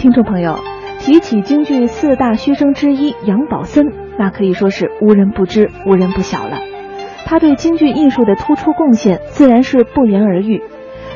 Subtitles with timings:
[0.00, 0.58] 听众朋友，
[0.98, 3.84] 提起京剧四大须生之一杨宝森，
[4.18, 6.56] 那可以说是无人不知、无人不晓了。
[7.26, 10.62] 他对京剧艺术的突出贡献，自然是不言而喻。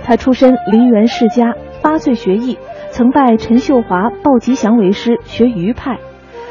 [0.05, 2.59] 他出身梨园世家，八岁学艺，
[2.91, 5.97] 曾拜陈秀华、鲍吉祥为师学余派。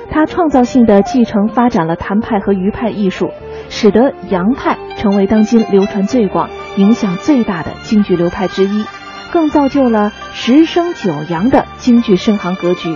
[0.09, 3.29] 他创造性的继承发展了谭派和余派艺术，
[3.69, 8.85] 使得杨派成为当今流传最广、影响最大的京剧流派之一。
[9.33, 12.95] 更造就了十生九阳的京剧盛行格局。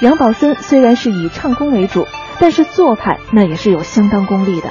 [0.00, 2.06] 杨宝森虽然是以唱功为主，
[2.38, 4.70] 但是做派那也是有相当功力的。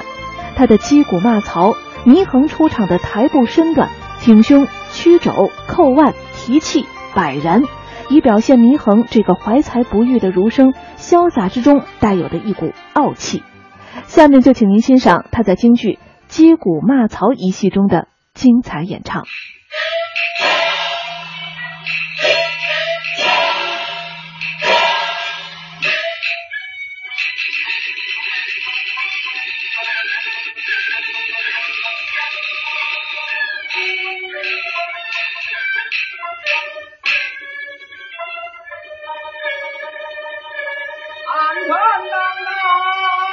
[0.56, 1.74] 他的击鼓骂曹、
[2.06, 3.90] 祢衡出场的台步身段、
[4.22, 7.62] 挺胸、屈肘、扣腕、提气、摆然，
[8.08, 13.42] 以表现祢衡这个怀才不遇的儒生潇洒之中带有的一股傲气。
[14.04, 15.88] 下面就请您欣赏他在京剧
[16.26, 19.24] 《击鼓骂曹》一戏中的精彩演唱。
[41.46, 43.25] 다른사 람.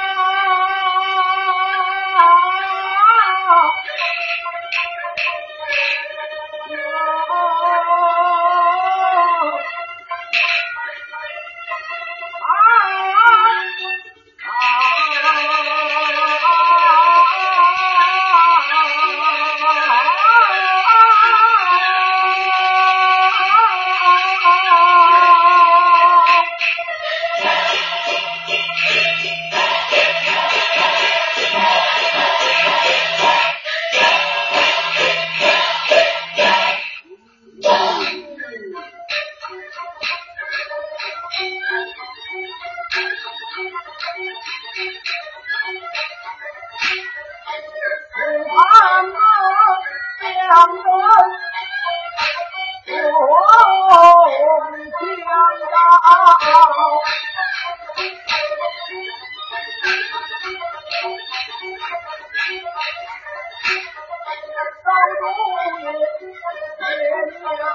[50.54, 50.78] 当真
[52.94, 53.34] 我
[54.30, 54.38] 恐
[54.94, 55.26] 吓
[55.72, 55.74] 到，
[64.84, 64.86] 受
[65.18, 65.22] 辱
[65.60, 67.66] 也嫌劳，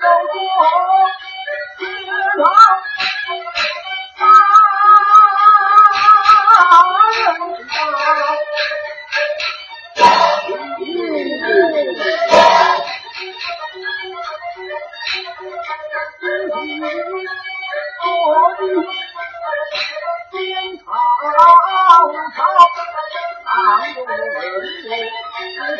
[0.00, 0.36] 走过
[1.76, 2.08] 四方
[4.16, 4.24] 三道
[6.78, 6.84] 道
[18.58, 18.62] 路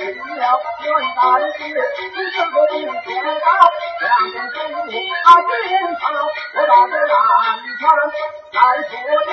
[0.08, 0.44] 为了
[0.80, 1.20] 赚大
[1.56, 2.72] 钱，你挣个铜
[3.04, 3.06] 钱
[3.41, 3.46] 高，
[4.00, 4.94] 两边挣他金
[5.98, 6.02] 钞，
[6.54, 7.12] 我打这南
[7.78, 7.80] 拳
[8.53, 8.56] 来
[8.88, 8.91] 出
[9.27, 9.33] 家。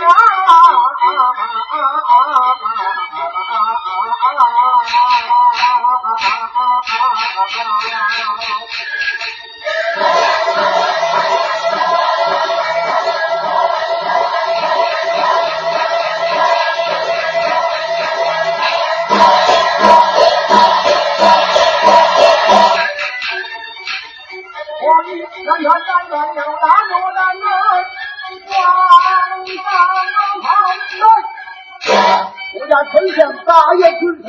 [33.45, 34.27] 大宴群臣，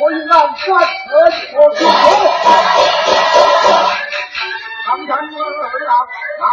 [0.00, 0.66] 我与俺三
[1.08, 1.12] 哥
[1.50, 1.94] 坐同侯。
[4.84, 5.20] 堂堂二
[5.86, 5.90] 郎
[6.40, 6.44] 好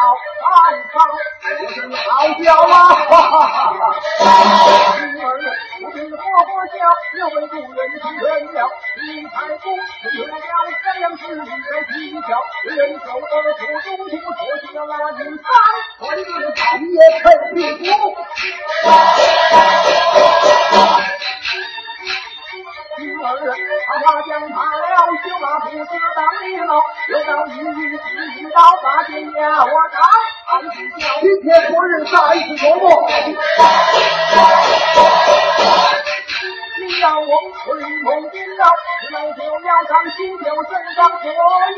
[0.46, 0.48] 汉
[0.94, 0.96] 场，
[1.74, 2.00] 是你海
[2.44, 2.48] 椒？
[7.16, 7.52] 六位人
[8.54, 8.60] 了，了，
[10.84, 11.42] 三两子，人
[12.22, 12.30] 手，
[12.64, 12.70] 了
[19.66, 19.99] 三，
[24.10, 26.74] 大将他了，就把虎子当领导，
[27.10, 27.62] 又到一日
[27.94, 30.02] 一日到八天呀，我当
[30.50, 32.10] 俺子叫今天昨日再
[32.42, 33.08] 次琢磨。
[36.80, 37.28] 你要我
[37.64, 38.66] 春风紧绕，
[39.12, 41.30] 那就要上新酒身上所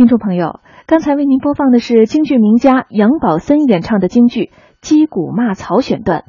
[0.00, 4.44] 听众朋友，刚才为您播放的是京剧名家杨宝森演唱的京剧
[4.80, 6.24] 《击鼓骂曹》选段。